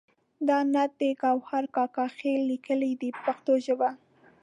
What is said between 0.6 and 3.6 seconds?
نعت د ګوهر کاکا خیل لیکلی دی په پښتو